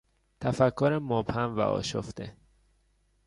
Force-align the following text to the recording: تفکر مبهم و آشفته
تفکر 0.41 0.99
مبهم 1.01 1.55
و 1.55 1.59
آشفته 1.61 2.33